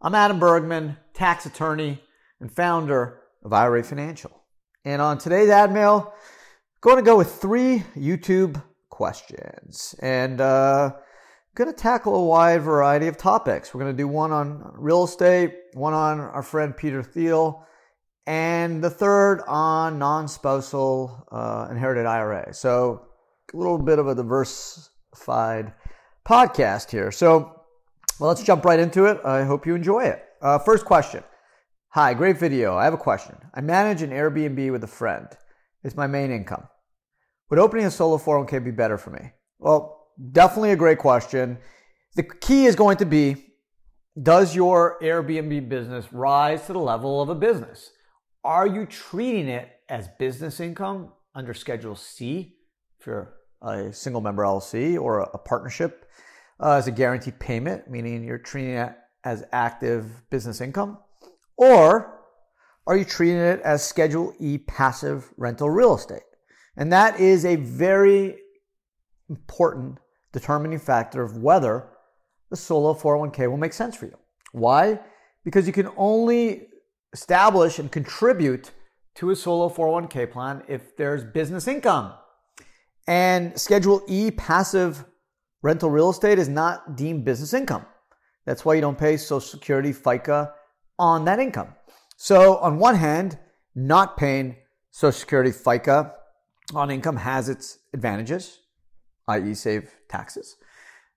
I'm 0.00 0.14
Adam 0.14 0.38
Bergman, 0.38 0.96
tax 1.12 1.44
attorney 1.44 2.00
and 2.38 2.52
founder 2.52 3.18
of 3.44 3.52
IRA 3.52 3.82
Financial. 3.82 4.30
And 4.84 5.02
on 5.02 5.18
today's 5.18 5.48
AdMail, 5.48 6.06
I'm 6.06 6.12
going 6.80 6.98
to 6.98 7.02
go 7.02 7.16
with 7.16 7.32
three 7.32 7.82
YouTube 7.96 8.62
questions. 8.90 9.96
And 10.00 10.40
uh, 10.40 10.92
going 11.56 11.68
to 11.68 11.76
tackle 11.76 12.14
a 12.14 12.24
wide 12.24 12.62
variety 12.62 13.08
of 13.08 13.16
topics. 13.16 13.74
We're 13.74 13.80
going 13.80 13.96
to 13.96 14.00
do 14.00 14.06
one 14.06 14.30
on 14.30 14.70
real 14.74 15.02
estate, 15.02 15.56
one 15.74 15.94
on 15.94 16.20
our 16.20 16.44
friend 16.44 16.76
Peter 16.76 17.02
Thiel, 17.02 17.66
and 18.24 18.84
the 18.84 18.90
third 18.90 19.42
on 19.48 19.98
non-spousal 19.98 21.26
uh, 21.32 21.66
inherited 21.72 22.06
IRA. 22.06 22.54
So 22.54 23.04
a 23.52 23.56
little 23.56 23.78
bit 23.78 23.98
of 23.98 24.06
a 24.06 24.14
diversified 24.14 25.72
podcast 26.24 26.92
here. 26.92 27.10
So 27.10 27.57
well, 28.18 28.28
let's 28.28 28.42
jump 28.42 28.64
right 28.64 28.80
into 28.80 29.04
it. 29.04 29.20
I 29.24 29.44
hope 29.44 29.66
you 29.66 29.74
enjoy 29.74 30.04
it. 30.04 30.24
Uh, 30.40 30.58
first 30.58 30.84
question. 30.84 31.22
Hi, 31.90 32.14
great 32.14 32.38
video. 32.38 32.76
I 32.76 32.84
have 32.84 32.94
a 32.94 32.98
question. 32.98 33.36
I 33.54 33.60
manage 33.60 34.02
an 34.02 34.10
Airbnb 34.10 34.70
with 34.72 34.84
a 34.84 34.88
friend. 34.88 35.26
It's 35.84 35.96
my 35.96 36.06
main 36.06 36.30
income. 36.30 36.68
Would 37.50 37.58
opening 37.58 37.86
a 37.86 37.90
solo 37.90 38.18
401k 38.18 38.64
be 38.64 38.70
better 38.70 38.98
for 38.98 39.10
me? 39.10 39.30
Well, 39.58 40.08
definitely 40.32 40.72
a 40.72 40.76
great 40.76 40.98
question. 40.98 41.58
The 42.14 42.24
key 42.24 42.66
is 42.66 42.76
going 42.76 42.98
to 42.98 43.06
be 43.06 43.46
does 44.20 44.54
your 44.54 44.98
Airbnb 45.00 45.68
business 45.68 46.12
rise 46.12 46.66
to 46.66 46.72
the 46.72 46.80
level 46.80 47.22
of 47.22 47.28
a 47.28 47.34
business? 47.34 47.90
Are 48.42 48.66
you 48.66 48.84
treating 48.84 49.48
it 49.48 49.68
as 49.88 50.08
business 50.18 50.58
income 50.58 51.12
under 51.34 51.54
Schedule 51.54 51.94
C 51.94 52.56
if 52.98 53.06
you're 53.06 53.34
a 53.62 53.92
single 53.92 54.20
member 54.20 54.42
LLC 54.42 55.00
or 55.00 55.20
a 55.20 55.38
partnership 55.38 56.08
uh, 56.60 56.72
as 56.72 56.86
a 56.86 56.92
guaranteed 56.92 57.38
payment, 57.38 57.88
meaning 57.88 58.24
you're 58.24 58.38
treating 58.38 58.74
it 58.74 58.94
as 59.24 59.44
active 59.52 60.22
business 60.30 60.60
income? 60.60 60.98
Or 61.56 62.18
are 62.86 62.96
you 62.96 63.04
treating 63.04 63.38
it 63.38 63.60
as 63.60 63.84
Schedule 63.84 64.32
E 64.38 64.58
passive 64.58 65.32
rental 65.36 65.70
real 65.70 65.94
estate? 65.94 66.22
And 66.76 66.92
that 66.92 67.20
is 67.20 67.44
a 67.44 67.56
very 67.56 68.36
important 69.28 69.98
determining 70.32 70.78
factor 70.78 71.22
of 71.22 71.36
whether 71.36 71.88
the 72.50 72.56
solo 72.56 72.94
401k 72.94 73.50
will 73.50 73.56
make 73.56 73.72
sense 73.72 73.96
for 73.96 74.06
you. 74.06 74.16
Why? 74.52 75.00
Because 75.44 75.66
you 75.66 75.72
can 75.72 75.88
only 75.96 76.68
establish 77.12 77.78
and 77.78 77.90
contribute 77.90 78.70
to 79.16 79.30
a 79.30 79.36
solo 79.36 79.68
401k 79.68 80.30
plan 80.30 80.62
if 80.68 80.96
there's 80.96 81.24
business 81.24 81.66
income. 81.66 82.14
And 83.06 83.58
Schedule 83.58 84.02
E 84.06 84.30
passive 84.30 85.04
rental 85.62 85.90
real 85.90 86.10
estate 86.10 86.38
is 86.38 86.48
not 86.48 86.96
deemed 86.96 87.24
business 87.24 87.54
income. 87.54 87.84
That's 88.46 88.64
why 88.64 88.74
you 88.74 88.80
don't 88.80 88.98
pay 88.98 89.16
Social 89.16 89.40
Security, 89.40 89.92
FICA 89.92 90.52
on 90.98 91.24
that 91.26 91.38
income. 91.38 91.74
So, 92.16 92.56
on 92.56 92.78
one 92.78 92.94
hand, 92.94 93.38
not 93.74 94.16
paying 94.16 94.56
Social 94.90 95.18
Security, 95.18 95.50
FICA 95.50 96.12
on 96.74 96.90
income 96.90 97.16
has 97.16 97.48
its 97.48 97.78
advantages, 97.92 98.60
i.e., 99.28 99.54
save 99.54 99.94
taxes. 100.08 100.56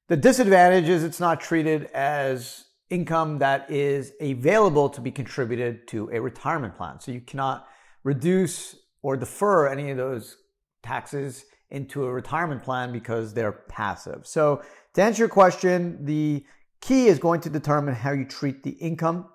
The 0.07 0.17
disadvantage 0.17 0.89
is 0.89 1.03
it's 1.03 1.19
not 1.19 1.39
treated 1.39 1.85
as 1.93 2.65
income 2.89 3.39
that 3.39 3.71
is 3.71 4.11
available 4.19 4.89
to 4.89 5.01
be 5.01 5.11
contributed 5.11 5.87
to 5.87 6.09
a 6.11 6.19
retirement 6.19 6.75
plan. 6.75 6.99
So 6.99 7.11
you 7.11 7.21
cannot 7.21 7.65
reduce 8.03 8.75
or 9.01 9.15
defer 9.15 9.67
any 9.67 9.89
of 9.89 9.97
those 9.97 10.37
taxes 10.83 11.45
into 11.71 12.05
a 12.05 12.11
retirement 12.11 12.63
plan 12.63 12.91
because 12.91 13.33
they're 13.33 13.51
passive. 13.51 14.27
So 14.27 14.61
to 14.93 15.01
answer 15.01 15.23
your 15.23 15.29
question, 15.29 16.05
the 16.05 16.45
key 16.81 17.07
is 17.07 17.19
going 17.19 17.41
to 17.41 17.49
determine 17.49 17.95
how 17.95 18.11
you 18.11 18.25
treat 18.25 18.63
the 18.63 18.71
income 18.71 19.25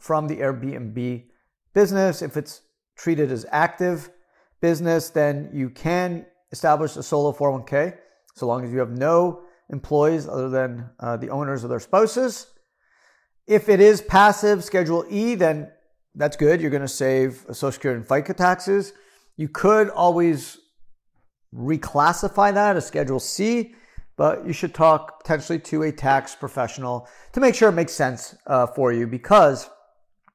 from 0.00 0.28
the 0.28 0.36
Airbnb 0.36 1.24
business. 1.72 2.22
If 2.22 2.36
it's 2.36 2.62
treated 2.96 3.32
as 3.32 3.46
active 3.50 4.10
business, 4.60 5.10
then 5.10 5.50
you 5.52 5.70
can 5.70 6.26
establish 6.52 6.96
a 6.96 7.02
solo 7.02 7.32
401k 7.32 7.98
so 8.34 8.46
long 8.46 8.64
as 8.64 8.72
you 8.72 8.78
have 8.78 8.90
no 8.90 9.42
employees 9.70 10.28
other 10.28 10.48
than 10.48 10.90
uh, 11.00 11.16
the 11.16 11.30
owners 11.30 11.64
or 11.64 11.68
their 11.68 11.80
spouses. 11.80 12.48
If 13.46 13.68
it 13.68 13.80
is 13.80 14.00
passive, 14.00 14.64
Schedule 14.64 15.04
E, 15.08 15.34
then 15.34 15.70
that's 16.14 16.36
good. 16.36 16.60
You're 16.60 16.70
going 16.70 16.82
to 16.82 16.88
save 16.88 17.44
Social 17.48 17.72
Security 17.72 18.00
and 18.00 18.08
FICA 18.08 18.36
taxes. 18.36 18.92
You 19.36 19.48
could 19.48 19.88
always 19.90 20.58
reclassify 21.54 22.52
that 22.54 22.76
as 22.76 22.86
Schedule 22.86 23.20
C, 23.20 23.74
but 24.16 24.46
you 24.46 24.52
should 24.52 24.74
talk 24.74 25.20
potentially 25.22 25.58
to 25.58 25.82
a 25.84 25.92
tax 25.92 26.34
professional 26.34 27.08
to 27.32 27.40
make 27.40 27.54
sure 27.54 27.68
it 27.68 27.72
makes 27.72 27.92
sense 27.92 28.36
uh, 28.46 28.66
for 28.66 28.92
you 28.92 29.06
because 29.06 29.68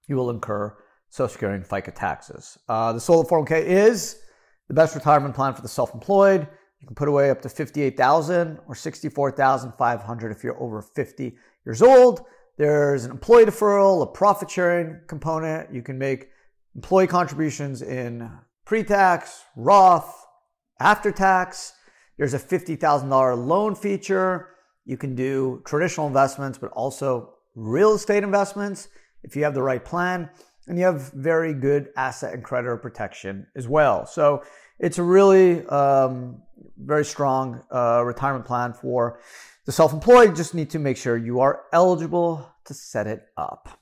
you 0.08 0.16
will 0.16 0.30
incur 0.30 0.76
Social 1.10 1.32
Security 1.32 1.62
and 1.62 1.66
FICA 1.70 1.94
taxes. 1.96 2.58
Uh, 2.68 2.94
the 2.94 3.00
Solo 3.00 3.24
401k 3.24 3.64
is 3.64 4.22
the 4.68 4.74
best 4.74 4.96
retirement 4.96 5.36
plan 5.36 5.54
for 5.54 5.62
the 5.62 5.68
self-employed. 5.68 6.48
You 6.82 6.88
can 6.88 6.96
put 6.96 7.08
away 7.08 7.30
up 7.30 7.42
to 7.42 7.50
58,000 7.50 8.60
or 8.68 8.76
64,500 8.76 10.32
if 10.32 10.44
you're 10.44 10.62
over 10.62 10.82
50 10.82 11.36
years 11.66 11.82
old. 11.82 12.22
There's 12.58 13.06
an 13.06 13.12
employee 13.12 13.46
deferral, 13.46 14.04
a 14.04 14.06
profit 14.06 14.50
sharing 14.50 15.00
component. 15.08 15.74
You 15.74 15.82
can 15.82 15.98
make 15.98 16.30
employee 16.76 17.08
contributions 17.08 17.82
in 17.82 18.30
pre-tax, 18.66 19.44
Roth, 19.56 20.28
after 20.80 21.12
tax. 21.12 21.74
There's 22.18 22.34
a 22.34 22.40
$50,000 22.40 23.48
loan 23.48 23.76
feature. 23.76 24.50
You 24.86 24.98
can 24.98 25.16
do 25.16 25.62
traditional 25.66 26.08
investments, 26.08 26.58
but 26.58 26.72
also 26.72 27.36
real 27.56 27.94
estate 27.94 28.24
investments 28.24 28.90
if 29.24 29.36
you 29.36 29.44
have 29.44 29.54
the 29.54 29.62
right 29.62 29.84
plan. 29.84 30.30
And 30.68 30.78
you 30.78 30.86
have 30.86 31.12
very 31.14 31.54
good 31.54 31.90
asset 31.98 32.34
and 32.34 32.44
creditor 32.44 32.78
protection 32.78 33.48
as 33.56 33.68
well. 33.68 34.06
So 34.06 34.44
it's 34.78 34.98
a 34.98 35.04
really 35.04 35.66
um, 35.68 36.42
very 36.78 37.06
strong 37.06 37.64
uh, 37.74 38.04
retirement 38.06 38.46
plan 38.46 38.74
for 38.74 39.20
the 39.66 39.72
self 39.72 39.94
employed. 39.94 40.36
Just 40.36 40.54
need 40.54 40.70
to 40.72 40.80
make 40.80 40.98
sure 40.98 41.18
you 41.18 41.40
are 41.40 41.64
eligible 41.74 42.50
to 42.66 42.74
set 42.74 43.08
it 43.08 43.28
up. 43.36 43.80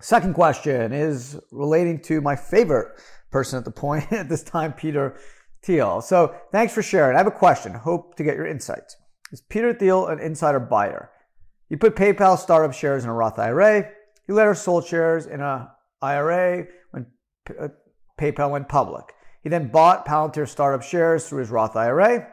Second 0.00 0.34
question 0.34 0.92
is 0.92 1.38
relating 1.50 2.00
to 2.00 2.20
my 2.20 2.36
favorite 2.36 2.98
person 3.30 3.58
at 3.58 3.64
the 3.64 3.70
point 3.70 4.10
at 4.12 4.28
this 4.28 4.42
time, 4.42 4.72
Peter 4.72 5.18
Thiel. 5.62 6.00
So 6.00 6.34
thanks 6.52 6.72
for 6.72 6.82
sharing. 6.82 7.14
I 7.14 7.18
have 7.18 7.26
a 7.26 7.32
question. 7.32 7.74
Hope 7.74 8.16
to 8.16 8.24
get 8.24 8.36
your 8.36 8.46
insights. 8.46 8.96
Is 9.32 9.40
Peter 9.42 9.72
Thiel 9.72 10.06
an 10.06 10.18
insider 10.18 10.60
buyer? 10.60 11.10
He 11.68 11.76
put 11.76 11.94
PayPal 11.94 12.38
startup 12.38 12.72
shares 12.72 13.04
in 13.04 13.10
a 13.10 13.14
Roth 13.14 13.38
IRA. 13.38 13.88
He 14.26 14.32
later 14.32 14.54
sold 14.54 14.86
shares 14.86 15.26
in 15.26 15.40
a 15.40 15.70
IRA 16.02 16.66
when 16.90 17.06
uh, 17.58 17.68
PayPal 18.18 18.50
went 18.50 18.68
public. 18.68 19.14
He 19.42 19.48
then 19.48 19.68
bought 19.68 20.06
Palantir 20.06 20.48
startup 20.48 20.82
shares 20.82 21.28
through 21.28 21.38
his 21.38 21.50
Roth 21.50 21.76
IRA. 21.76 22.26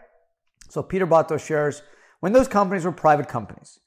So 0.70 0.82
Peter 0.84 1.06
bought 1.06 1.30
those 1.30 1.46
shares 1.46 1.82
when 2.20 2.34
those 2.34 2.48
companies 2.48 2.86
were 2.86 2.92
private 2.92 3.28
companies. 3.28 3.80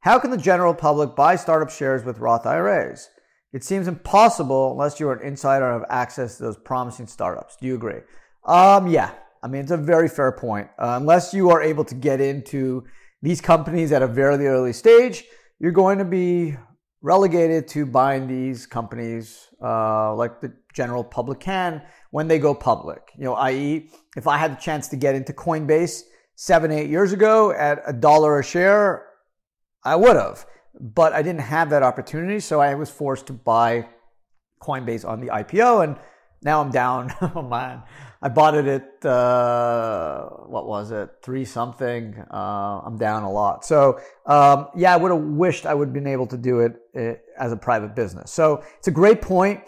How 0.00 0.18
can 0.18 0.30
the 0.30 0.36
general 0.36 0.74
public 0.74 1.16
buy 1.16 1.36
startup 1.36 1.70
shares 1.70 2.04
with 2.04 2.18
Roth 2.18 2.46
IRAs? 2.46 3.08
It 3.52 3.64
seems 3.64 3.88
impossible 3.88 4.72
unless 4.72 5.00
you're 5.00 5.12
an 5.12 5.26
insider 5.26 5.70
and 5.70 5.80
have 5.80 5.90
access 5.90 6.36
to 6.36 6.44
those 6.44 6.58
promising 6.58 7.06
startups. 7.06 7.56
Do 7.56 7.66
you 7.66 7.74
agree? 7.74 8.00
Um, 8.48 8.86
yeah, 8.86 9.10
I 9.42 9.46
mean, 9.46 9.60
it's 9.60 9.70
a 9.70 9.76
very 9.76 10.08
fair 10.08 10.32
point. 10.32 10.68
Uh, 10.78 10.96
unless 10.98 11.34
you 11.34 11.50
are 11.50 11.60
able 11.60 11.84
to 11.84 11.94
get 11.94 12.18
into 12.18 12.84
these 13.20 13.42
companies 13.42 13.92
at 13.92 14.00
a 14.00 14.06
very 14.06 14.46
early 14.46 14.72
stage, 14.72 15.24
you're 15.60 15.70
going 15.70 15.98
to 15.98 16.04
be 16.04 16.56
relegated 17.02 17.68
to 17.68 17.84
buying 17.84 18.26
these 18.26 18.66
companies 18.66 19.48
uh, 19.62 20.14
like 20.14 20.40
the 20.40 20.52
general 20.72 21.04
public 21.04 21.40
can 21.40 21.82
when 22.10 22.26
they 22.26 22.38
go 22.38 22.54
public. 22.54 23.12
You 23.18 23.24
know, 23.24 23.34
i.e., 23.34 23.90
if 24.16 24.26
I 24.26 24.38
had 24.38 24.52
the 24.52 24.60
chance 24.60 24.88
to 24.88 24.96
get 24.96 25.14
into 25.14 25.34
Coinbase 25.34 26.04
seven, 26.34 26.72
eight 26.72 26.88
years 26.88 27.12
ago 27.12 27.52
at 27.52 27.82
a 27.86 27.92
dollar 27.92 28.38
a 28.38 28.44
share, 28.44 29.08
I 29.84 29.94
would 29.94 30.16
have. 30.16 30.46
But 30.80 31.12
I 31.12 31.20
didn't 31.20 31.42
have 31.42 31.68
that 31.70 31.82
opportunity, 31.82 32.40
so 32.40 32.60
I 32.60 32.74
was 32.76 32.88
forced 32.88 33.26
to 33.26 33.34
buy 33.34 33.88
Coinbase 34.62 35.06
on 35.06 35.20
the 35.20 35.26
IPO, 35.26 35.84
and 35.84 35.96
now 36.42 36.62
I'm 36.62 36.70
down. 36.70 37.12
oh 37.20 37.42
man, 37.42 37.82
I 38.20 38.28
bought 38.28 38.56
it 38.56 38.66
at 38.66 39.06
uh, 39.08 40.28
what 40.46 40.66
was 40.66 40.90
it, 40.90 41.10
three 41.22 41.44
something. 41.44 42.16
Uh, 42.32 42.80
I'm 42.84 42.98
down 42.98 43.22
a 43.22 43.30
lot. 43.30 43.64
So 43.64 44.00
um, 44.26 44.68
yeah, 44.74 44.92
I 44.92 44.96
would 44.96 45.12
have 45.12 45.22
wished 45.22 45.66
I 45.66 45.74
would 45.74 45.88
have 45.88 45.94
been 45.94 46.06
able 46.06 46.26
to 46.26 46.36
do 46.36 46.60
it 46.60 46.72
uh, 46.96 47.14
as 47.42 47.52
a 47.52 47.56
private 47.56 47.94
business. 47.94 48.32
So 48.32 48.64
it's 48.78 48.88
a 48.88 48.92
great 48.92 49.22
point. 49.22 49.60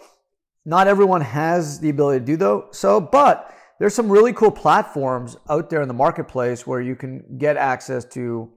Not 0.65 0.87
everyone 0.87 1.21
has 1.21 1.79
the 1.79 1.89
ability 1.89 2.19
to 2.19 2.25
do 2.25 2.37
though, 2.37 2.67
so, 2.71 2.99
but 2.99 3.55
there's 3.79 3.95
some 3.95 4.11
really 4.11 4.33
cool 4.33 4.51
platforms 4.51 5.37
out 5.49 5.69
there 5.69 5.81
in 5.81 5.87
the 5.87 5.93
marketplace 5.93 6.67
where 6.67 6.81
you 6.81 6.95
can 6.95 7.37
get 7.39 7.57
access 7.57 8.05
to 8.05 8.51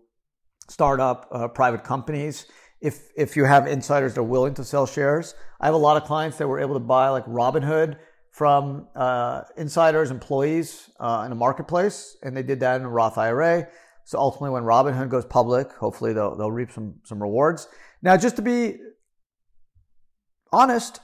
startup 0.68 1.28
uh, 1.30 1.48
private 1.48 1.84
companies 1.84 2.46
if 2.80 3.08
if 3.16 3.36
you 3.36 3.44
have 3.44 3.66
insiders 3.66 4.14
that 4.14 4.20
are 4.20 4.24
willing 4.24 4.54
to 4.54 4.64
sell 4.64 4.86
shares. 4.86 5.34
I 5.60 5.66
have 5.66 5.74
a 5.74 5.78
lot 5.78 5.96
of 5.96 6.04
clients 6.04 6.36
that 6.38 6.48
were 6.48 6.60
able 6.60 6.74
to 6.74 6.80
buy 6.80 7.08
like 7.08 7.24
Robinhood 7.26 7.96
from 8.34 8.88
uh, 8.96 9.42
insiders, 9.56 10.10
employees 10.10 10.90
uh, 10.98 11.22
in 11.24 11.30
a 11.30 11.36
marketplace, 11.36 12.16
and 12.24 12.36
they 12.36 12.42
did 12.42 12.58
that 12.58 12.80
in 12.80 12.84
a 12.84 12.88
Roth 12.88 13.16
IRA. 13.16 13.68
So 14.04 14.18
ultimately, 14.18 14.50
when 14.50 14.64
Robinhood 14.64 15.08
goes 15.08 15.24
public, 15.24 15.70
hopefully 15.70 16.12
they'll 16.12 16.36
they'll 16.36 16.50
reap 16.50 16.72
some 16.72 16.96
some 17.04 17.22
rewards. 17.22 17.68
Now, 18.02 18.16
just 18.16 18.34
to 18.36 18.42
be 18.42 18.78
honest, 20.52 20.98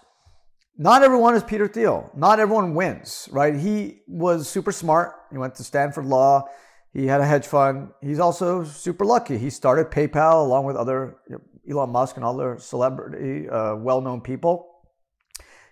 not 0.77 1.05
everyone 1.05 1.37
is 1.37 1.45
Peter 1.45 1.69
Thiel. 1.69 2.11
Not 2.17 2.41
everyone 2.41 2.75
wins, 2.75 3.29
right? 3.31 3.55
He 3.55 4.01
was 4.09 4.49
super 4.49 4.73
smart. 4.73 5.15
He 5.31 5.39
went 5.39 5.55
to 5.55 5.65
Stanford 5.65 6.07
Law. 6.07 6.49
He 6.93 7.07
had 7.07 7.21
a 7.21 7.27
hedge 7.27 7.47
fund. 7.47 7.91
He's 8.03 8.19
also 8.19 8.65
super 8.65 9.05
lucky. 9.05 9.39
He 9.39 9.51
started 9.51 9.87
PayPal 9.87 10.45
along 10.45 10.65
with 10.65 10.75
other 10.75 11.19
you 11.29 11.37
know, 11.37 11.43
Elon 11.71 11.91
Musk 11.91 12.17
and 12.17 12.25
other 12.25 12.59
celebrity, 12.59 13.49
uh, 13.49 13.77
well-known 13.77 14.21
people. 14.21 14.70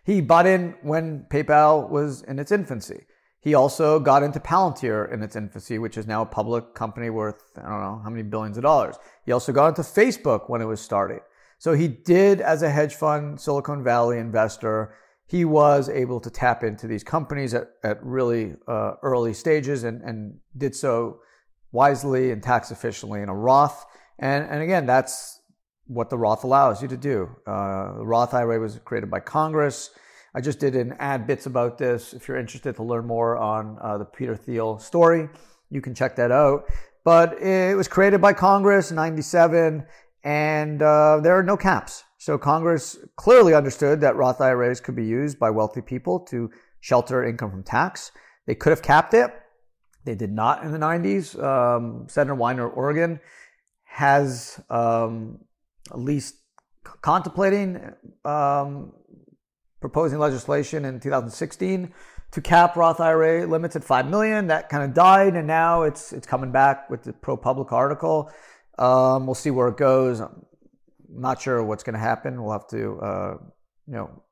He 0.08 0.22
bought 0.22 0.46
in 0.46 0.74
when 0.80 1.26
PayPal 1.28 1.90
was 1.90 2.22
in 2.22 2.38
its 2.38 2.50
infancy. 2.50 3.04
He 3.40 3.52
also 3.52 4.00
got 4.00 4.22
into 4.22 4.40
Palantir 4.40 5.12
in 5.12 5.22
its 5.22 5.36
infancy, 5.36 5.78
which 5.78 5.98
is 5.98 6.06
now 6.06 6.22
a 6.22 6.26
public 6.26 6.74
company 6.74 7.10
worth, 7.10 7.42
I 7.58 7.68
don't 7.68 7.82
know 7.82 8.00
how 8.02 8.08
many 8.08 8.22
billions 8.22 8.56
of 8.56 8.62
dollars. 8.62 8.96
He 9.26 9.32
also 9.32 9.52
got 9.52 9.68
into 9.68 9.82
Facebook 9.82 10.48
when 10.48 10.62
it 10.62 10.64
was 10.64 10.80
starting. 10.80 11.20
So 11.58 11.74
he 11.74 11.88
did, 11.88 12.40
as 12.40 12.62
a 12.62 12.70
hedge 12.70 12.94
fund, 12.94 13.38
Silicon 13.38 13.84
Valley 13.84 14.16
investor, 14.16 14.94
he 15.26 15.44
was 15.44 15.90
able 15.90 16.20
to 16.20 16.30
tap 16.30 16.64
into 16.64 16.86
these 16.86 17.04
companies 17.04 17.52
at, 17.52 17.68
at 17.84 18.02
really 18.02 18.54
uh, 18.66 18.92
early 19.02 19.34
stages 19.34 19.84
and, 19.84 20.00
and 20.00 20.38
did 20.56 20.74
so 20.74 21.20
wisely 21.70 22.30
and 22.30 22.42
tax 22.42 22.70
efficiently 22.70 23.20
in 23.20 23.28
a 23.28 23.34
Roth. 23.34 23.84
And, 24.18 24.48
and 24.48 24.62
again, 24.62 24.86
that's 24.86 25.37
what 25.88 26.10
the 26.10 26.18
Roth 26.18 26.44
allows 26.44 26.80
you 26.80 26.88
to 26.88 26.96
do. 26.96 27.28
Uh, 27.46 27.98
the 27.98 28.06
Roth 28.06 28.34
IRA 28.34 28.60
was 28.60 28.78
created 28.84 29.10
by 29.10 29.20
Congress. 29.20 29.90
I 30.34 30.40
just 30.40 30.60
did 30.60 30.76
an 30.76 30.94
ad 30.98 31.26
bits 31.26 31.46
about 31.46 31.78
this. 31.78 32.12
If 32.12 32.28
you're 32.28 32.36
interested 32.36 32.76
to 32.76 32.82
learn 32.82 33.06
more 33.06 33.36
on 33.38 33.78
uh, 33.80 33.98
the 33.98 34.04
Peter 34.04 34.36
Thiel 34.36 34.78
story, 34.78 35.28
you 35.70 35.80
can 35.80 35.94
check 35.94 36.14
that 36.16 36.30
out. 36.30 36.66
But 37.04 37.42
it 37.42 37.76
was 37.76 37.88
created 37.88 38.20
by 38.20 38.34
Congress 38.34 38.90
in 38.90 38.96
97 38.96 39.86
and 40.24 40.82
uh, 40.82 41.20
there 41.22 41.38
are 41.38 41.42
no 41.42 41.56
caps. 41.56 42.04
So 42.18 42.36
Congress 42.36 42.98
clearly 43.16 43.54
understood 43.54 44.00
that 44.02 44.16
Roth 44.16 44.40
IRAs 44.40 44.80
could 44.80 44.96
be 44.96 45.06
used 45.06 45.38
by 45.38 45.50
wealthy 45.50 45.80
people 45.80 46.20
to 46.26 46.50
shelter 46.80 47.24
income 47.24 47.50
from 47.50 47.62
tax. 47.62 48.10
They 48.46 48.54
could 48.54 48.70
have 48.70 48.82
capped 48.82 49.14
it. 49.14 49.32
They 50.04 50.14
did 50.14 50.32
not 50.32 50.64
in 50.64 50.72
the 50.72 50.78
90s. 50.78 51.40
Um, 51.42 52.06
Senator 52.08 52.34
Wyden, 52.34 52.76
Oregon, 52.76 53.20
has 53.84 54.60
um, 54.68 55.38
at 55.90 55.98
least 55.98 56.36
contemplating 57.02 57.80
um, 58.24 58.92
proposing 59.80 60.18
legislation 60.18 60.84
in 60.84 61.00
2016 61.00 61.92
to 62.30 62.40
cap 62.40 62.76
Roth 62.76 63.00
IRA 63.00 63.46
limits 63.46 63.76
at 63.76 63.84
five 63.84 64.08
million. 64.08 64.48
That 64.48 64.68
kind 64.68 64.84
of 64.84 64.94
died, 64.94 65.34
and 65.34 65.46
now 65.46 65.82
it's 65.82 66.12
it's 66.12 66.26
coming 66.26 66.52
back 66.52 66.90
with 66.90 67.02
the 67.04 67.12
ProPublica 67.12 67.72
article. 67.72 68.30
Um, 68.78 69.26
we'll 69.26 69.34
see 69.34 69.50
where 69.50 69.68
it 69.68 69.76
goes. 69.76 70.20
I'm 70.20 70.44
not 71.08 71.40
sure 71.40 71.62
what's 71.62 71.82
going 71.82 71.94
to 71.94 72.00
happen. 72.00 72.42
We'll 72.42 72.52
have 72.52 72.68
to, 72.68 73.00
uh, 73.00 73.34
you 73.86 73.94
know, 73.94 74.22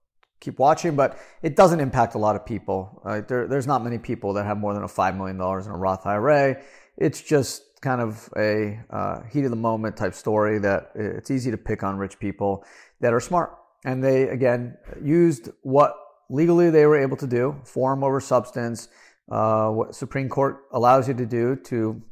keep 0.40 0.58
watching, 0.58 0.94
but 0.94 1.18
it 1.42 1.56
doesn't 1.56 1.80
impact 1.80 2.14
a 2.14 2.18
lot 2.18 2.36
of 2.36 2.46
people. 2.46 3.00
Right? 3.04 3.26
There, 3.26 3.48
there's 3.48 3.66
not 3.66 3.82
many 3.82 3.98
people 3.98 4.34
that 4.34 4.44
have 4.44 4.58
more 4.58 4.74
than 4.74 4.84
a 4.84 4.88
$5 4.88 5.16
million 5.16 5.36
in 5.36 5.70
a 5.72 5.76
Roth 5.76 6.06
IRA. 6.06 6.62
It's 6.96 7.20
just 7.20 7.62
kind 7.80 8.00
of 8.00 8.28
a 8.36 8.80
uh, 8.90 9.22
heat 9.24 9.44
of 9.44 9.50
the 9.50 9.56
moment 9.56 9.96
type 9.96 10.14
story 10.14 10.58
that 10.58 10.90
it's 10.94 11.30
easy 11.30 11.50
to 11.50 11.56
pick 11.56 11.82
on 11.82 11.96
rich 11.96 12.18
people 12.18 12.64
that 13.00 13.12
are 13.12 13.20
smart. 13.20 13.56
And 13.84 14.02
they, 14.02 14.28
again, 14.28 14.76
used 15.02 15.50
what 15.62 15.94
legally 16.28 16.70
they 16.70 16.86
were 16.86 16.98
able 17.00 17.16
to 17.18 17.26
do, 17.26 17.60
form 17.64 18.02
over 18.02 18.20
substance, 18.20 18.88
uh, 19.30 19.68
what 19.70 19.94
Supreme 19.94 20.28
Court 20.28 20.64
allows 20.72 21.08
you 21.08 21.14
to 21.14 21.26
do 21.26 21.56
to 21.56 22.02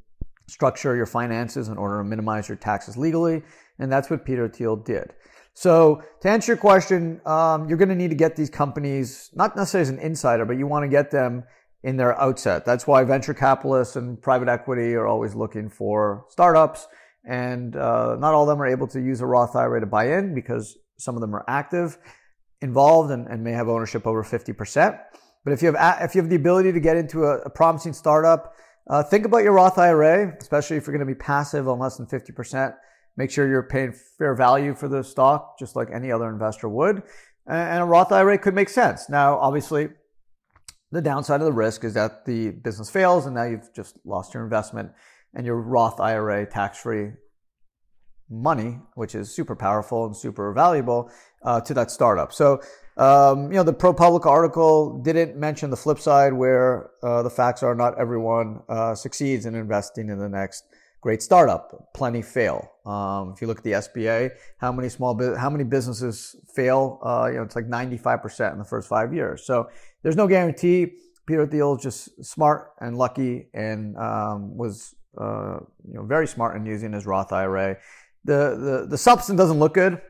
structure 0.46 0.94
your 0.94 1.06
finances 1.06 1.68
in 1.68 1.78
order 1.78 1.98
to 1.98 2.04
minimize 2.04 2.48
your 2.48 2.56
taxes 2.56 2.96
legally. 2.96 3.42
And 3.78 3.90
that's 3.90 4.10
what 4.10 4.24
Peter 4.24 4.48
Thiel 4.48 4.76
did. 4.76 5.14
So 5.54 6.02
to 6.20 6.28
answer 6.28 6.52
your 6.52 6.56
question, 6.56 7.20
um, 7.24 7.68
you're 7.68 7.78
going 7.78 7.88
to 7.88 7.94
need 7.94 8.10
to 8.10 8.16
get 8.16 8.36
these 8.36 8.50
companies, 8.50 9.30
not 9.34 9.56
necessarily 9.56 9.82
as 9.82 9.90
an 9.90 9.98
insider, 10.00 10.44
but 10.44 10.56
you 10.58 10.66
want 10.66 10.82
to 10.82 10.88
get 10.88 11.10
them 11.10 11.44
in 11.84 11.98
their 11.98 12.18
outset. 12.18 12.64
That's 12.64 12.86
why 12.86 13.04
venture 13.04 13.34
capitalists 13.34 13.94
and 13.94 14.20
private 14.20 14.48
equity 14.48 14.94
are 14.94 15.06
always 15.06 15.34
looking 15.34 15.68
for 15.68 16.24
startups. 16.30 16.88
And 17.26 17.76
uh, 17.76 18.16
not 18.18 18.32
all 18.32 18.42
of 18.42 18.48
them 18.48 18.60
are 18.60 18.66
able 18.66 18.88
to 18.88 19.00
use 19.00 19.20
a 19.20 19.26
Roth 19.26 19.54
IRA 19.54 19.80
to 19.80 19.86
buy 19.86 20.16
in 20.16 20.34
because 20.34 20.78
some 20.98 21.14
of 21.14 21.20
them 21.20 21.36
are 21.36 21.44
active, 21.46 21.98
involved, 22.62 23.10
and, 23.10 23.28
and 23.28 23.44
may 23.44 23.52
have 23.52 23.68
ownership 23.68 24.06
over 24.06 24.24
50%. 24.24 24.98
But 25.44 25.52
if 25.52 25.62
you 25.62 25.72
have, 25.72 26.02
if 26.02 26.14
you 26.14 26.22
have 26.22 26.30
the 26.30 26.36
ability 26.36 26.72
to 26.72 26.80
get 26.80 26.96
into 26.96 27.24
a, 27.24 27.40
a 27.40 27.50
promising 27.50 27.92
startup, 27.92 28.54
uh, 28.88 29.02
think 29.02 29.26
about 29.26 29.42
your 29.42 29.52
Roth 29.52 29.78
IRA, 29.78 30.34
especially 30.40 30.78
if 30.78 30.86
you're 30.86 30.96
going 30.96 31.06
to 31.06 31.14
be 31.14 31.18
passive 31.18 31.68
on 31.68 31.78
less 31.78 31.98
than 31.98 32.06
50%. 32.06 32.74
Make 33.18 33.30
sure 33.30 33.46
you're 33.46 33.62
paying 33.62 33.94
fair 34.18 34.34
value 34.34 34.74
for 34.74 34.88
the 34.88 35.04
stock, 35.04 35.58
just 35.58 35.76
like 35.76 35.88
any 35.92 36.10
other 36.10 36.30
investor 36.30 36.68
would. 36.68 37.02
And 37.46 37.82
a 37.82 37.84
Roth 37.84 38.10
IRA 38.10 38.38
could 38.38 38.54
make 38.54 38.70
sense. 38.70 39.10
Now, 39.10 39.38
obviously, 39.38 39.88
the 40.94 41.02
downside 41.02 41.40
of 41.40 41.46
the 41.46 41.52
risk 41.52 41.82
is 41.82 41.94
that 41.94 42.24
the 42.24 42.50
business 42.50 42.88
fails 42.88 43.26
and 43.26 43.34
now 43.34 43.42
you've 43.42 43.72
just 43.74 43.98
lost 44.04 44.32
your 44.32 44.44
investment 44.44 44.92
and 45.34 45.44
your 45.44 45.60
Roth 45.60 45.98
IRA 46.00 46.46
tax 46.46 46.78
free 46.78 47.10
money, 48.30 48.78
which 48.94 49.14
is 49.16 49.34
super 49.34 49.56
powerful 49.56 50.06
and 50.06 50.16
super 50.16 50.52
valuable 50.52 51.10
uh, 51.42 51.60
to 51.62 51.74
that 51.74 51.90
startup. 51.90 52.32
So 52.32 52.60
um, 52.96 53.50
you 53.50 53.56
know, 53.56 53.64
the 53.64 53.74
ProPublica 53.74 54.26
article 54.26 55.02
didn't 55.02 55.36
mention 55.36 55.70
the 55.70 55.76
flip 55.76 55.98
side 55.98 56.32
where 56.32 56.90
uh, 57.02 57.22
the 57.22 57.30
facts 57.30 57.64
are 57.64 57.74
not 57.74 57.98
everyone 57.98 58.60
uh, 58.68 58.94
succeeds 58.94 59.46
in 59.46 59.56
investing 59.56 60.08
in 60.10 60.18
the 60.18 60.28
next 60.28 60.64
great 61.04 61.22
startup. 61.22 61.92
Plenty 61.92 62.22
fail. 62.22 62.66
Um, 62.86 63.32
if 63.34 63.42
you 63.42 63.46
look 63.46 63.58
at 63.58 63.64
the 63.64 63.72
SBA, 63.72 64.30
how 64.56 64.72
many 64.72 64.88
small 64.88 65.12
how 65.36 65.50
many 65.50 65.62
businesses 65.62 66.34
fail? 66.56 66.98
Uh, 67.04 67.26
you 67.30 67.36
know, 67.36 67.42
it's 67.42 67.54
like 67.54 67.68
95% 67.68 68.52
in 68.52 68.58
the 68.58 68.64
first 68.64 68.88
five 68.88 69.12
years. 69.12 69.44
So 69.44 69.68
there's 70.02 70.16
no 70.16 70.26
guarantee. 70.26 70.94
Peter 71.26 71.46
Thiel 71.46 71.76
is 71.76 71.82
just 71.82 72.24
smart 72.24 72.72
and 72.80 72.96
lucky 72.96 73.48
and 73.52 73.98
um, 73.98 74.56
was 74.56 74.94
uh, 75.20 75.58
you 75.86 75.94
know 75.96 76.04
very 76.04 76.26
smart 76.26 76.56
in 76.56 76.64
using 76.64 76.94
his 76.94 77.04
Roth 77.04 77.32
IRA. 77.34 77.76
The, 78.24 78.40
the 78.66 78.86
the 78.88 78.98
substance 78.98 79.36
doesn't 79.36 79.58
look 79.58 79.74
good, 79.74 80.00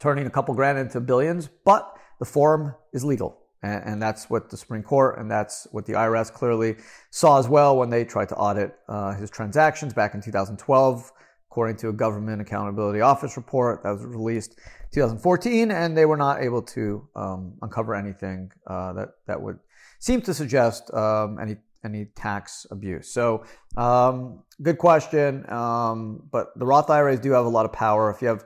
turning 0.00 0.26
a 0.26 0.30
couple 0.30 0.52
grand 0.56 0.78
into 0.78 0.98
billions, 0.98 1.48
but 1.64 1.96
the 2.18 2.26
form 2.26 2.74
is 2.92 3.04
legal. 3.04 3.38
And, 3.62 3.82
and, 3.84 4.02
that's 4.02 4.30
what 4.30 4.50
the 4.50 4.56
Supreme 4.56 4.84
Court 4.84 5.18
and 5.18 5.28
that's 5.28 5.66
what 5.72 5.84
the 5.84 5.94
IRS 5.94 6.32
clearly 6.32 6.76
saw 7.10 7.38
as 7.38 7.48
well 7.48 7.76
when 7.76 7.90
they 7.90 8.04
tried 8.04 8.28
to 8.28 8.36
audit 8.36 8.72
uh, 8.88 9.14
his 9.14 9.30
transactions 9.30 9.92
back 9.92 10.14
in 10.14 10.20
2012, 10.22 11.12
according 11.50 11.76
to 11.78 11.88
a 11.88 11.92
Government 11.92 12.40
Accountability 12.40 13.00
Office 13.00 13.36
report 13.36 13.82
that 13.82 13.90
was 13.90 14.04
released 14.04 14.60
2014, 14.92 15.70
and 15.70 15.96
they 15.96 16.06
were 16.06 16.16
not 16.16 16.40
able 16.40 16.62
to 16.62 17.06
um, 17.16 17.54
uncover 17.62 17.94
anything 17.94 18.50
uh, 18.66 18.92
that 18.92 19.08
that 19.26 19.40
would 19.40 19.58
seem 19.98 20.20
to 20.22 20.32
suggest 20.32 20.92
um, 20.94 21.38
any 21.40 21.56
any 21.84 22.06
tax 22.16 22.66
abuse. 22.70 23.08
So, 23.12 23.44
um, 23.76 24.42
good 24.62 24.78
question. 24.78 25.48
Um, 25.50 26.22
but 26.30 26.58
the 26.58 26.66
Roth 26.66 26.90
IRAs 26.90 27.20
do 27.20 27.32
have 27.32 27.46
a 27.46 27.48
lot 27.48 27.64
of 27.64 27.72
power. 27.72 28.10
If 28.10 28.22
you 28.22 28.28
have 28.28 28.44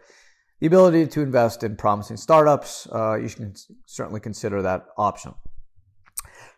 the 0.63 0.69
ability 0.69 1.09
to 1.09 1.23
invest 1.23 1.65
in 1.65 1.75
promising 1.75 2.17
startups, 2.17 2.87
uh, 2.93 3.17
you 3.17 3.27
should 3.27 3.59
certainly 3.85 4.21
consider 4.21 4.63
that 4.63 4.87
option. 4.97 5.35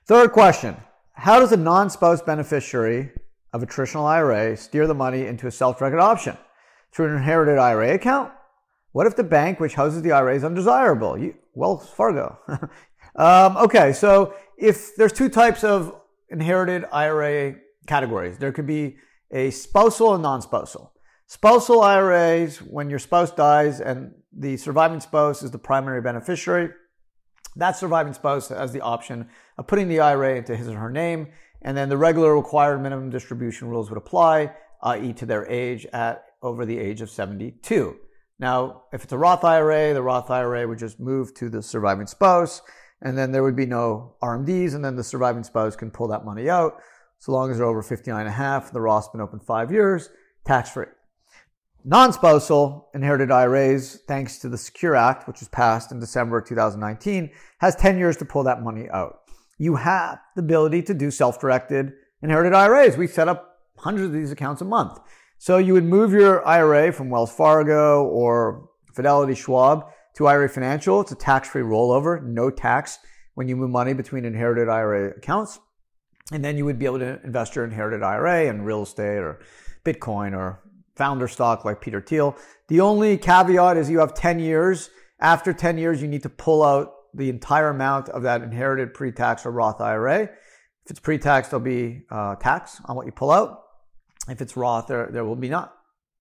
Third 0.06 0.30
question 0.30 0.76
How 1.14 1.40
does 1.40 1.52
a 1.52 1.56
non 1.56 1.88
spouse 1.88 2.20
beneficiary 2.20 3.12
of 3.54 3.62
a 3.62 3.66
traditional 3.66 4.04
IRA 4.04 4.58
steer 4.58 4.86
the 4.86 4.94
money 4.94 5.24
into 5.24 5.46
a 5.46 5.50
self 5.50 5.78
directed 5.78 6.00
option? 6.00 6.36
Through 6.92 7.06
an 7.06 7.16
inherited 7.16 7.56
IRA 7.56 7.94
account? 7.94 8.30
What 8.92 9.06
if 9.06 9.16
the 9.16 9.24
bank 9.24 9.58
which 9.58 9.72
houses 9.72 10.02
the 10.02 10.12
IRA 10.12 10.36
is 10.36 10.44
undesirable? 10.44 11.16
You, 11.16 11.36
Wells 11.54 11.88
Fargo. 11.88 12.38
um, 13.16 13.56
okay, 13.56 13.94
so 13.94 14.34
if 14.58 14.94
there's 14.96 15.14
two 15.14 15.30
types 15.30 15.64
of 15.64 15.98
inherited 16.28 16.84
IRA 16.92 17.54
categories, 17.86 18.36
there 18.36 18.52
could 18.52 18.66
be 18.66 18.96
a 19.32 19.50
spousal 19.50 20.12
and 20.12 20.22
non 20.22 20.42
spousal. 20.42 20.93
Spousal 21.26 21.80
IRAs, 21.80 22.58
when 22.58 22.90
your 22.90 22.98
spouse 22.98 23.30
dies 23.30 23.80
and 23.80 24.14
the 24.32 24.56
surviving 24.56 25.00
spouse 25.00 25.42
is 25.42 25.50
the 25.50 25.58
primary 25.58 26.00
beneficiary, 26.00 26.70
That 27.56 27.76
surviving 27.76 28.14
spouse 28.14 28.48
has 28.48 28.72
the 28.72 28.80
option 28.80 29.28
of 29.56 29.66
putting 29.66 29.88
the 29.88 30.00
IRA 30.00 30.36
into 30.36 30.56
his 30.56 30.68
or 30.68 30.76
her 30.78 30.90
name, 30.90 31.28
and 31.62 31.76
then 31.76 31.88
the 31.88 31.96
regular 31.96 32.34
required 32.36 32.82
minimum 32.82 33.10
distribution 33.10 33.68
rules 33.68 33.90
would 33.90 33.96
apply, 33.96 34.54
i.e., 34.82 35.12
to 35.14 35.26
their 35.26 35.46
age 35.48 35.86
at 35.92 36.24
over 36.42 36.66
the 36.66 36.78
age 36.78 37.00
of 37.00 37.10
72. 37.10 37.96
Now, 38.38 38.82
if 38.92 39.04
it's 39.04 39.12
a 39.12 39.18
Roth 39.18 39.44
IRA, 39.44 39.94
the 39.94 40.02
Roth 40.02 40.30
IRA 40.30 40.66
would 40.66 40.78
just 40.78 40.98
move 40.98 41.32
to 41.34 41.48
the 41.48 41.62
surviving 41.62 42.08
spouse, 42.08 42.60
and 43.00 43.16
then 43.16 43.30
there 43.30 43.44
would 43.44 43.56
be 43.56 43.66
no 43.66 44.16
RMDs, 44.20 44.74
and 44.74 44.84
then 44.84 44.96
the 44.96 45.04
surviving 45.04 45.44
spouse 45.44 45.76
can 45.76 45.90
pull 45.90 46.08
that 46.08 46.24
money 46.24 46.50
out 46.50 46.82
so 47.18 47.32
long 47.32 47.50
as 47.50 47.58
they're 47.58 47.66
over 47.66 47.82
59 47.82 48.18
and 48.18 48.28
a 48.28 48.32
half. 48.32 48.72
The 48.72 48.80
Roth's 48.80 49.08
been 49.08 49.20
open 49.20 49.38
five 49.38 49.70
years, 49.70 50.10
tax 50.44 50.70
free. 50.70 50.86
Non-spousal 51.86 52.88
inherited 52.94 53.30
IRAs, 53.30 54.00
thanks 54.08 54.38
to 54.38 54.48
the 54.48 54.56
Secure 54.56 54.96
Act, 54.96 55.28
which 55.28 55.40
was 55.40 55.48
passed 55.48 55.92
in 55.92 56.00
December 56.00 56.40
2019, 56.40 57.30
has 57.58 57.76
10 57.76 57.98
years 57.98 58.16
to 58.16 58.24
pull 58.24 58.42
that 58.44 58.62
money 58.62 58.88
out. 58.88 59.18
You 59.58 59.76
have 59.76 60.18
the 60.34 60.40
ability 60.40 60.80
to 60.84 60.94
do 60.94 61.10
self-directed 61.10 61.92
inherited 62.22 62.54
IRAs. 62.54 62.96
We 62.96 63.06
set 63.06 63.28
up 63.28 63.58
hundreds 63.76 64.06
of 64.06 64.12
these 64.14 64.32
accounts 64.32 64.62
a 64.62 64.64
month. 64.64 64.98
So 65.36 65.58
you 65.58 65.74
would 65.74 65.84
move 65.84 66.12
your 66.12 66.46
IRA 66.48 66.90
from 66.90 67.10
Wells 67.10 67.34
Fargo 67.34 68.04
or 68.04 68.70
Fidelity 68.94 69.34
Schwab 69.34 69.84
to 70.14 70.26
IRA 70.26 70.48
Financial. 70.48 71.02
It's 71.02 71.12
a 71.12 71.16
tax-free 71.16 71.62
rollover, 71.62 72.24
no 72.24 72.48
tax 72.48 72.98
when 73.34 73.46
you 73.46 73.56
move 73.56 73.68
money 73.68 73.92
between 73.92 74.24
inherited 74.24 74.70
IRA 74.70 75.10
accounts. 75.10 75.60
And 76.32 76.42
then 76.42 76.56
you 76.56 76.64
would 76.64 76.78
be 76.78 76.86
able 76.86 77.00
to 77.00 77.20
invest 77.22 77.54
your 77.54 77.66
inherited 77.66 78.02
IRA 78.02 78.46
in 78.46 78.62
real 78.62 78.84
estate 78.84 79.18
or 79.18 79.40
Bitcoin 79.84 80.34
or 80.34 80.63
founder 80.96 81.28
stock 81.28 81.64
like 81.64 81.80
Peter 81.80 82.00
Thiel. 82.00 82.36
The 82.68 82.80
only 82.80 83.16
caveat 83.18 83.76
is 83.76 83.90
you 83.90 83.98
have 83.98 84.14
10 84.14 84.38
years. 84.38 84.90
After 85.20 85.52
10 85.52 85.78
years, 85.78 86.02
you 86.02 86.08
need 86.08 86.22
to 86.22 86.28
pull 86.28 86.62
out 86.62 86.92
the 87.14 87.28
entire 87.30 87.68
amount 87.68 88.08
of 88.08 88.22
that 88.22 88.42
inherited 88.42 88.94
pre-tax 88.94 89.46
or 89.46 89.50
Roth 89.50 89.80
IRA. 89.80 90.22
If 90.22 90.90
it's 90.90 91.00
pre-tax, 91.00 91.48
there'll 91.48 91.64
be 91.64 92.02
uh, 92.10 92.36
tax 92.36 92.80
on 92.86 92.96
what 92.96 93.06
you 93.06 93.12
pull 93.12 93.30
out. 93.30 93.62
If 94.28 94.40
it's 94.40 94.56
Roth, 94.56 94.86
there, 94.86 95.08
there 95.10 95.24
will 95.24 95.36
be 95.36 95.48
not 95.48 95.74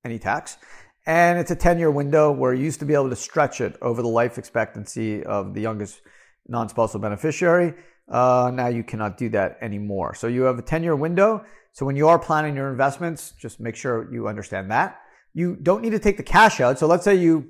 any 0.05 0.19
tax. 0.19 0.57
And 1.05 1.37
it's 1.37 1.51
a 1.51 1.55
10 1.55 1.79
year 1.79 1.91
window 1.91 2.31
where 2.31 2.53
you 2.53 2.63
used 2.63 2.79
to 2.79 2.85
be 2.85 2.93
able 2.93 3.09
to 3.09 3.15
stretch 3.15 3.59
it 3.59 3.77
over 3.81 4.01
the 4.01 4.07
life 4.07 4.37
expectancy 4.37 5.23
of 5.23 5.53
the 5.53 5.61
youngest 5.61 6.01
non 6.47 6.69
spousal 6.69 6.99
beneficiary. 6.99 7.73
Uh, 8.09 8.51
now 8.53 8.67
you 8.67 8.83
cannot 8.83 9.17
do 9.17 9.29
that 9.29 9.57
anymore. 9.61 10.13
So 10.13 10.27
you 10.27 10.43
have 10.43 10.59
a 10.59 10.61
10 10.61 10.83
year 10.83 10.95
window. 10.95 11.43
So 11.71 11.85
when 11.85 11.95
you 11.95 12.07
are 12.07 12.19
planning 12.19 12.55
your 12.55 12.69
investments, 12.69 13.33
just 13.39 13.59
make 13.59 13.75
sure 13.75 14.13
you 14.13 14.27
understand 14.27 14.69
that. 14.71 14.99
You 15.33 15.55
don't 15.55 15.81
need 15.81 15.91
to 15.91 15.99
take 15.99 16.17
the 16.17 16.23
cash 16.23 16.59
out. 16.61 16.77
So 16.77 16.85
let's 16.85 17.03
say 17.03 17.15
you, 17.15 17.49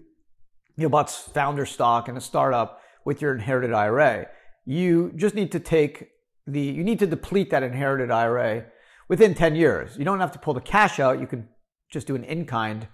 you 0.78 0.88
bought 0.90 1.10
founder 1.10 1.66
stock 1.66 2.08
in 2.08 2.16
a 2.16 2.22
startup 2.22 2.80
with 3.04 3.22
your 3.22 3.34
inherited 3.34 3.74
IRA. 3.74 4.28
You 4.66 5.12
just 5.16 5.36
need 5.36 5.52
to 5.52 5.60
take 5.60 6.10
the, 6.48 6.62
you 6.62 6.84
need 6.84 7.00
to 7.00 7.08
deplete 7.08 7.50
that 7.50 7.64
inherited 7.64 8.12
IRA 8.12 8.66
within 9.10 9.34
10 9.34 9.56
years. 9.56 9.98
You 9.98 10.06
don't 10.06 10.20
have 10.20 10.32
to 10.32 10.40
pull 10.40 10.54
the 10.54 10.62
cash 10.62 11.00
out. 11.00 11.20
You 11.20 11.28
can 11.28 11.50
just 11.92 12.08
do 12.08 12.16
an 12.16 12.24
in 12.24 12.46
kind 12.46 12.88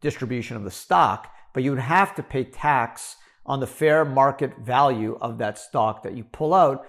distribution 0.00 0.56
of 0.56 0.62
the 0.62 0.70
stock, 0.70 1.32
but 1.52 1.62
you 1.62 1.70
would 1.70 1.80
have 1.80 2.14
to 2.14 2.22
pay 2.22 2.44
tax 2.44 3.16
on 3.44 3.60
the 3.60 3.66
fair 3.66 4.04
market 4.04 4.52
value 4.58 5.18
of 5.20 5.38
that 5.38 5.58
stock 5.58 6.02
that 6.04 6.16
you 6.16 6.22
pull 6.22 6.54
out 6.54 6.86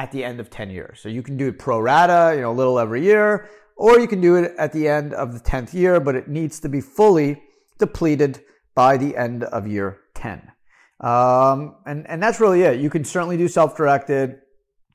at 0.00 0.10
the 0.12 0.24
end 0.24 0.40
of 0.40 0.48
10 0.48 0.70
years. 0.70 0.98
So 0.98 1.10
you 1.10 1.22
can 1.22 1.36
do 1.36 1.48
it 1.48 1.58
pro 1.58 1.78
rata, 1.78 2.32
you 2.34 2.40
know, 2.40 2.52
a 2.52 2.58
little 2.60 2.78
every 2.78 3.04
year, 3.04 3.50
or 3.76 4.00
you 4.00 4.08
can 4.08 4.22
do 4.22 4.36
it 4.36 4.54
at 4.56 4.72
the 4.72 4.88
end 4.88 5.12
of 5.12 5.34
the 5.34 5.40
10th 5.40 5.74
year, 5.74 6.00
but 6.00 6.14
it 6.14 6.26
needs 6.26 6.58
to 6.60 6.70
be 6.70 6.80
fully 6.80 7.42
depleted 7.78 8.40
by 8.74 8.96
the 8.96 9.14
end 9.14 9.44
of 9.44 9.66
year 9.66 9.98
10. 10.14 10.52
Um, 11.00 11.76
and, 11.84 12.08
and 12.08 12.22
that's 12.22 12.40
really 12.40 12.62
it. 12.62 12.80
You 12.80 12.88
can 12.88 13.04
certainly 13.04 13.36
do 13.36 13.46
self-directed. 13.46 14.38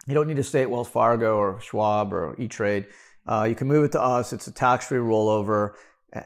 You 0.08 0.16
don't 0.16 0.28
need 0.28 0.38
to 0.38 0.44
stay 0.44 0.64
at 0.64 0.72
Wells 0.72 0.90
Fargo 0.90 1.38
or 1.38 1.62
Schwab 1.62 2.12
or 2.12 2.36
E-Trade. 2.40 2.88
Uh, 3.28 3.46
you 3.48 3.54
can 3.54 3.68
move 3.68 3.86
it 3.86 3.92
to 3.92 4.02
us. 4.02 4.34
It's 4.34 4.48
a 4.48 4.52
tax-free 4.52 4.98
rollover. 4.98 5.74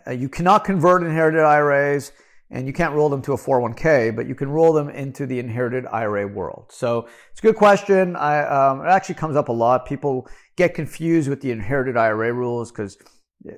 Uh, 0.08 0.12
you 0.12 0.30
cannot 0.30 0.64
convert 0.64 1.04
inherited 1.04 1.42
IRAs 1.42 2.14
and 2.52 2.66
you 2.66 2.74
can't 2.74 2.94
roll 2.94 3.10
them 3.10 3.22
to 3.22 3.34
a 3.34 3.38
401k, 3.38 4.16
but 4.16 4.28
you 4.28 4.36
can 4.36 4.50
roll 4.50 4.74
them 4.74 4.90
into 4.90 5.26
the 5.26 5.40
inherited 5.40 5.86
IRA 5.86 6.28
world. 6.28 6.72
So 6.72 7.08
it's 7.32 7.40
a 7.40 7.44
good 7.44 7.56
question. 7.56 8.16
I, 8.16 8.42
um, 8.44 8.82
it 8.82 8.90
actually 8.90 9.16
comes 9.16 9.36
up 9.36 9.50
a 9.50 9.54
lot. 9.54 9.86
People 9.86 10.28
get 10.56 10.74
confused 10.74 11.30
with 11.30 11.42
the 11.42 11.52
inherited 11.52 11.96
IRA 11.96 12.34
rules 12.34 12.72
because 12.72 12.98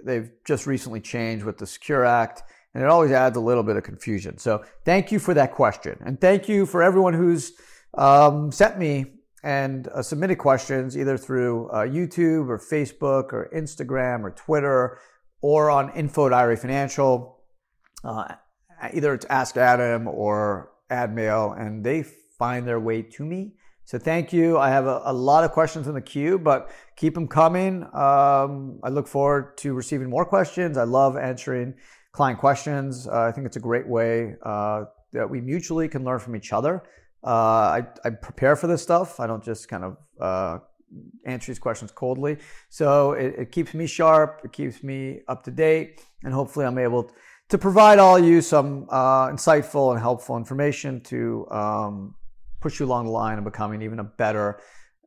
they've 0.03 0.29
just 0.45 0.67
recently 0.67 1.00
changed 1.00 1.45
with 1.45 1.57
the 1.57 1.65
Secure 1.65 2.05
Act, 2.05 2.43
and 2.74 2.83
it 2.83 2.89
always 2.89 3.12
adds 3.12 3.38
a 3.38 3.41
little 3.41 3.63
bit 3.63 3.77
of 3.77 3.83
confusion. 3.83 4.38
So 4.38 4.63
thank 4.86 5.12
you 5.12 5.19
for 5.19 5.33
that 5.33 5.53
question, 5.53 5.98
and 6.05 6.19
thank 6.19 6.50
you 6.50 6.65
for 6.65 6.83
everyone 6.83 7.13
who's 7.13 7.53
um, 7.98 8.51
sent 8.51 8.77
me 8.77 9.05
and 9.43 9.88
uh, 9.88 10.01
submitted 10.01 10.36
questions 10.36 10.98
either 10.98 11.17
through 11.17 11.67
uh, 11.69 11.79
YouTube 11.79 12.48
or 12.50 12.60
Facebook 12.60 13.33
or 13.33 13.50
Instagram 13.55 14.21
or 14.24 14.31
Twitter 14.31 15.00
or 15.41 15.71
on 15.71 15.91
info 15.95 16.29
IRA 16.29 16.55
Financial. 16.55 17.39
Uh, 18.03 18.36
either 18.93 19.13
it's 19.13 19.25
Ask 19.29 19.57
Adam 19.57 20.07
or 20.07 20.71
AdMail, 20.89 21.59
and 21.59 21.83
they 21.83 22.03
find 22.03 22.67
their 22.67 22.79
way 22.79 23.01
to 23.01 23.23
me. 23.23 23.53
So 23.85 24.00
thank 24.00 24.31
you. 24.31 24.57
I 24.57 24.69
have 24.69 24.85
a, 24.85 25.01
a 25.05 25.13
lot 25.13 25.43
of 25.43 25.51
questions 25.51 25.88
in 25.88 25.93
the 25.93 26.01
queue, 26.01 26.39
but 26.39 26.71
keep 26.95 27.13
them 27.13 27.27
coming. 27.27 27.83
Um, 27.93 28.79
I 28.83 28.89
look 28.89 29.07
forward 29.07 29.57
to 29.57 29.73
receiving 29.73 30.09
more 30.09 30.25
questions. 30.25 30.77
I 30.77 30.83
love 30.83 31.17
answering 31.17 31.73
client 32.11 32.39
questions. 32.39 33.07
Uh, 33.07 33.21
I 33.21 33.31
think 33.31 33.47
it's 33.47 33.57
a 33.57 33.61
great 33.61 33.88
way 33.88 34.35
uh, 34.43 34.85
that 35.13 35.29
we 35.29 35.41
mutually 35.41 35.88
can 35.88 36.03
learn 36.03 36.19
from 36.19 36.35
each 36.35 36.53
other. 36.53 36.83
Uh, 37.23 37.27
I, 37.27 37.88
I, 38.03 38.09
prepare 38.09 38.55
for 38.55 38.67
this 38.67 38.81
stuff. 38.81 39.19
I 39.19 39.27
don't 39.27 39.43
just 39.43 39.67
kind 39.67 39.83
of 39.83 39.97
uh, 40.19 40.59
answer 41.25 41.51
these 41.51 41.59
questions 41.59 41.91
coldly. 41.91 42.38
So 42.69 43.11
it, 43.13 43.35
it 43.38 43.51
keeps 43.51 43.73
me 43.73 43.85
sharp. 43.85 44.41
It 44.43 44.51
keeps 44.51 44.83
me 44.83 45.21
up 45.27 45.43
to 45.43 45.51
date, 45.51 46.01
and 46.23 46.33
hopefully 46.33 46.65
I'm 46.65 46.77
able 46.77 47.11
to 47.51 47.58
provide 47.58 48.00
all 48.00 48.17
you 48.17 48.41
some 48.41 48.88
uh, 48.89 49.27
insightful 49.27 49.91
and 49.91 50.00
helpful 50.00 50.38
information 50.38 51.01
to 51.01 51.46
um, 51.51 52.15
push 52.62 52.79
you 52.79 52.86
along 52.86 53.05
the 53.05 53.12
line 53.12 53.38
of 53.38 53.43
becoming 53.43 53.81
even 53.81 54.00
a 54.00 54.03
better, 54.05 54.62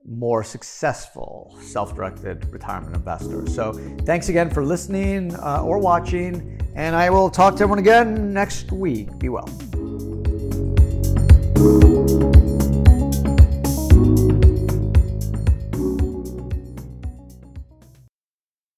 more 0.07 0.45
successful 0.45 1.57
self 1.63 1.95
directed 1.95 2.47
retirement 2.53 2.95
investor. 2.95 3.47
So, 3.49 3.73
thanks 4.03 4.29
again 4.29 4.51
for 4.51 4.63
listening 4.63 5.35
uh, 5.37 5.63
or 5.63 5.79
watching, 5.79 6.61
and 6.75 6.95
I 6.95 7.09
will 7.09 7.31
talk 7.31 7.57
to 7.57 7.63
everyone 7.63 7.79
again 7.79 8.35
next 8.35 8.71
week. 8.71 9.19
Be 9.19 9.31
well. 9.31 9.49